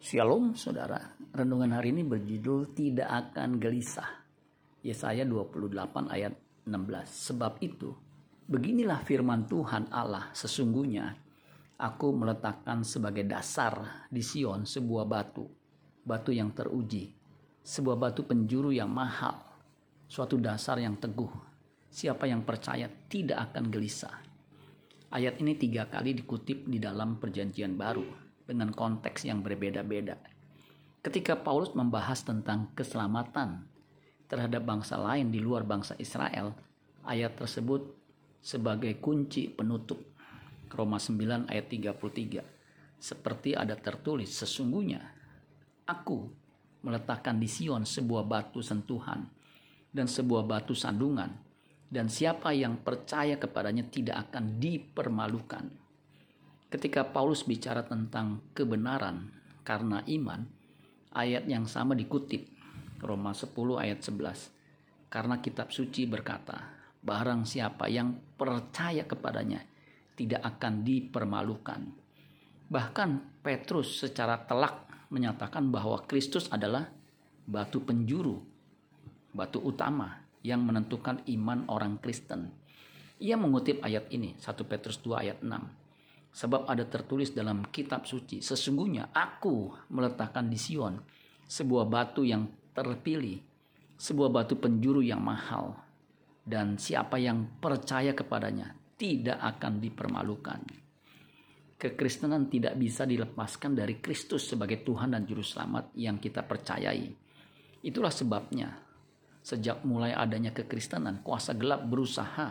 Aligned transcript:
Shalom 0.00 0.56
saudara, 0.56 0.96
renungan 1.36 1.76
hari 1.76 1.92
ini 1.92 2.00
berjudul 2.08 2.72
Tidak 2.72 3.04
akan 3.04 3.60
gelisah. 3.60 4.08
Yesaya 4.80 5.28
28 5.28 6.08
ayat 6.08 6.32
16. 6.64 6.72
Sebab 7.04 7.60
itu, 7.60 7.92
beginilah 8.48 9.04
firman 9.04 9.44
Tuhan 9.44 9.92
Allah 9.92 10.32
sesungguhnya 10.32 11.04
aku 11.76 12.16
meletakkan 12.16 12.80
sebagai 12.80 13.28
dasar 13.28 14.08
di 14.08 14.24
Sion 14.24 14.64
sebuah 14.64 15.04
batu, 15.04 15.44
batu 16.00 16.32
yang 16.32 16.56
teruji, 16.56 17.12
sebuah 17.60 18.00
batu 18.00 18.24
penjuru 18.24 18.72
yang 18.72 18.88
mahal, 18.88 19.36
suatu 20.08 20.40
dasar 20.40 20.80
yang 20.80 20.96
teguh. 20.96 21.28
Siapa 21.92 22.24
yang 22.24 22.40
percaya 22.48 22.88
tidak 22.88 23.52
akan 23.52 23.68
gelisah. 23.68 24.16
Ayat 25.12 25.44
ini 25.44 25.60
tiga 25.60 25.92
kali 25.92 26.16
dikutip 26.16 26.64
di 26.72 26.80
dalam 26.80 27.20
perjanjian 27.20 27.76
baru 27.76 28.29
dengan 28.50 28.74
konteks 28.74 29.30
yang 29.30 29.46
berbeda-beda. 29.46 30.18
Ketika 31.00 31.38
Paulus 31.38 31.70
membahas 31.72 32.26
tentang 32.26 32.74
keselamatan 32.74 33.62
terhadap 34.26 34.66
bangsa 34.66 34.98
lain 34.98 35.30
di 35.30 35.38
luar 35.38 35.62
bangsa 35.62 35.94
Israel, 36.02 36.52
ayat 37.06 37.38
tersebut 37.38 37.94
sebagai 38.42 38.98
kunci 38.98 39.46
penutup. 39.46 40.02
Roma 40.70 40.98
9 40.98 41.46
ayat 41.46 41.66
33. 41.70 43.00
Seperti 43.00 43.56
ada 43.56 43.78
tertulis, 43.78 44.28
sesungguhnya 44.34 45.00
aku 45.88 46.28
meletakkan 46.84 47.40
di 47.40 47.48
Sion 47.48 47.88
sebuah 47.88 48.28
batu 48.28 48.60
sentuhan 48.60 49.24
dan 49.90 50.06
sebuah 50.06 50.44
batu 50.46 50.76
sandungan 50.76 51.32
dan 51.90 52.06
siapa 52.06 52.54
yang 52.54 52.78
percaya 52.80 53.34
kepadanya 53.34 53.82
tidak 53.90 54.30
akan 54.30 54.62
dipermalukan. 54.62 55.66
Ketika 56.70 57.02
Paulus 57.02 57.42
bicara 57.42 57.82
tentang 57.82 58.38
kebenaran 58.54 59.26
karena 59.66 60.06
iman, 60.06 60.46
ayat 61.10 61.50
yang 61.50 61.66
sama 61.66 61.98
dikutip 61.98 62.46
Roma 63.02 63.34
10 63.34 63.50
ayat 63.74 63.98
11. 64.06 65.10
Karena 65.10 65.42
kitab 65.42 65.74
suci 65.74 66.06
berkata, 66.06 66.70
barang 67.02 67.42
siapa 67.42 67.90
yang 67.90 68.14
percaya 68.38 69.02
kepadanya 69.02 69.66
tidak 70.14 70.46
akan 70.46 70.86
dipermalukan. 70.86 71.80
Bahkan 72.70 73.42
Petrus 73.42 74.06
secara 74.06 74.38
telak 74.46 74.86
menyatakan 75.10 75.74
bahwa 75.74 76.06
Kristus 76.06 76.46
adalah 76.54 76.86
batu 77.50 77.82
penjuru, 77.82 78.38
batu 79.34 79.58
utama 79.58 80.22
yang 80.46 80.62
menentukan 80.62 81.26
iman 81.26 81.66
orang 81.66 81.98
Kristen. 81.98 82.54
Ia 83.18 83.34
mengutip 83.34 83.82
ayat 83.82 84.06
ini, 84.14 84.38
1 84.38 84.70
Petrus 84.70 85.02
2 85.02 85.18
ayat 85.18 85.42
6. 85.42 85.79
Sebab 86.30 86.70
ada 86.70 86.86
tertulis 86.86 87.34
dalam 87.34 87.66
kitab 87.74 88.06
suci, 88.06 88.38
sesungguhnya 88.38 89.10
aku 89.10 89.90
meletakkan 89.90 90.46
di 90.46 90.54
Sion 90.54 90.94
sebuah 91.50 91.90
batu 91.90 92.22
yang 92.22 92.46
terpilih, 92.70 93.42
sebuah 93.98 94.30
batu 94.30 94.54
penjuru 94.54 95.02
yang 95.02 95.18
mahal, 95.18 95.74
dan 96.46 96.78
siapa 96.78 97.18
yang 97.18 97.58
percaya 97.58 98.14
kepadanya 98.14 98.78
tidak 98.94 99.42
akan 99.42 99.82
dipermalukan. 99.82 100.60
Kekristenan 101.80 102.46
tidak 102.46 102.78
bisa 102.78 103.08
dilepaskan 103.08 103.74
dari 103.74 103.98
Kristus 103.98 104.46
sebagai 104.46 104.84
Tuhan 104.86 105.16
dan 105.16 105.26
Juru 105.26 105.42
Selamat 105.42 105.90
yang 105.96 106.20
kita 106.20 106.46
percayai. 106.46 107.08
Itulah 107.80 108.12
sebabnya, 108.12 108.68
sejak 109.40 109.82
mulai 109.88 110.12
adanya 110.12 110.52
kekristenan, 110.52 111.24
kuasa 111.24 111.56
gelap 111.56 111.88
berusaha 111.88 112.48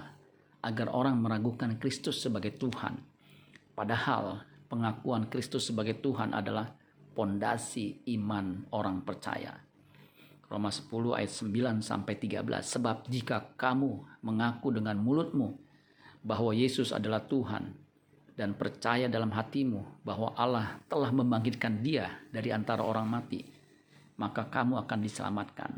agar 0.66 0.88
orang 0.92 1.22
meragukan 1.22 1.78
Kristus 1.78 2.20
sebagai 2.20 2.58
Tuhan 2.58 3.19
Padahal 3.80 4.44
pengakuan 4.68 5.32
Kristus 5.32 5.72
sebagai 5.72 6.04
Tuhan 6.04 6.36
adalah 6.36 6.68
pondasi 7.16 8.04
iman 8.20 8.68
orang 8.76 9.08
percaya. 9.08 9.56
Roma 10.52 10.68
10 10.68 11.16
ayat 11.16 11.32
9 11.32 11.80
sampai 11.80 12.20
13. 12.20 12.44
Sebab 12.60 13.08
jika 13.08 13.56
kamu 13.56 14.20
mengaku 14.20 14.76
dengan 14.76 15.00
mulutmu 15.00 15.56
bahwa 16.28 16.52
Yesus 16.52 16.92
adalah 16.92 17.24
Tuhan 17.24 17.72
dan 18.36 18.52
percaya 18.60 19.08
dalam 19.08 19.32
hatimu 19.32 20.04
bahwa 20.04 20.36
Allah 20.36 20.84
telah 20.92 21.16
membangkitkan 21.16 21.80
dia 21.80 22.20
dari 22.36 22.52
antara 22.52 22.84
orang 22.84 23.08
mati, 23.08 23.48
maka 24.20 24.44
kamu 24.52 24.76
akan 24.84 25.00
diselamatkan. 25.00 25.72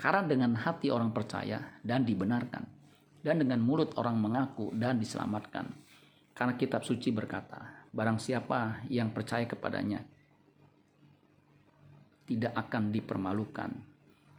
Karena 0.00 0.24
dengan 0.24 0.56
hati 0.56 0.88
orang 0.88 1.12
percaya 1.12 1.60
dan 1.84 2.08
dibenarkan, 2.08 2.64
dan 3.20 3.44
dengan 3.44 3.60
mulut 3.60 3.92
orang 4.00 4.16
mengaku 4.16 4.72
dan 4.72 4.96
diselamatkan. 4.96 5.89
Karena 6.40 6.56
kitab 6.56 6.88
suci 6.88 7.12
berkata, 7.12 7.84
barang 7.92 8.16
siapa 8.16 8.88
yang 8.88 9.12
percaya 9.12 9.44
kepadanya 9.44 10.00
tidak 12.24 12.56
akan 12.56 12.88
dipermalukan. 12.88 13.70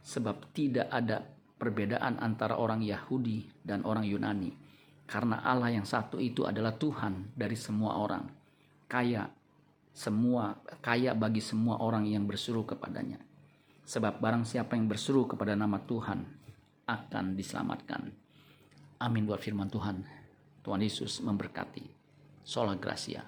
Sebab 0.02 0.50
tidak 0.50 0.90
ada 0.90 1.22
perbedaan 1.62 2.18
antara 2.18 2.58
orang 2.58 2.82
Yahudi 2.82 3.62
dan 3.62 3.86
orang 3.86 4.02
Yunani. 4.02 4.50
Karena 5.06 5.46
Allah 5.46 5.70
yang 5.70 5.86
satu 5.86 6.18
itu 6.18 6.42
adalah 6.42 6.74
Tuhan 6.74 7.38
dari 7.38 7.54
semua 7.54 7.94
orang. 7.94 8.26
Kaya 8.90 9.30
semua 9.94 10.58
kaya 10.82 11.14
bagi 11.14 11.38
semua 11.38 11.78
orang 11.78 12.08
yang 12.10 12.26
berseru 12.26 12.66
kepadanya. 12.66 13.22
Sebab 13.86 14.18
barang 14.18 14.42
siapa 14.42 14.74
yang 14.74 14.90
berseru 14.90 15.30
kepada 15.30 15.54
nama 15.54 15.78
Tuhan 15.78 16.18
akan 16.90 17.38
diselamatkan. 17.38 18.10
Amin 18.98 19.22
buat 19.22 19.38
firman 19.38 19.70
Tuhan. 19.70 20.21
Tuhan 20.62 20.82
Yesus 20.82 21.18
memberkati. 21.20 21.84
Sola 22.42 22.78
Gracia. 22.78 23.22